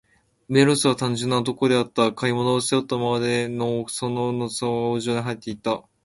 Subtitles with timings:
[0.47, 2.11] メロスは、単純な男であった。
[2.11, 5.83] 買い物を、背負ったままで、のそのそ王城にはいって行った。